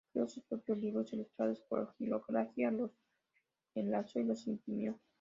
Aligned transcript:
Creó 0.11 0.27
sus 0.27 0.41
propios 0.45 0.79
libros 0.79 1.13
ilustrados 1.13 1.61
por 1.69 1.79
la 1.81 1.93
xilografía, 1.93 2.71
los 2.71 2.89
enlazó 3.75 4.19
y 4.19 4.23
los 4.23 4.47
imprimió. 4.47 4.99